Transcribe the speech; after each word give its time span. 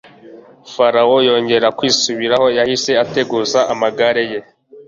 farawo 0.73 1.17
yongeye 1.27 1.67
kwisubiraho 1.77 2.47
yahise 2.57 2.91
ateguza 3.03 3.59
amagare 3.73 4.23
ye 4.31 4.39